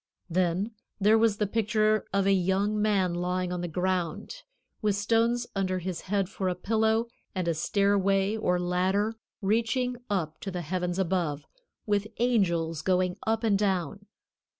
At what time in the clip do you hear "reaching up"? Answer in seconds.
9.43-10.39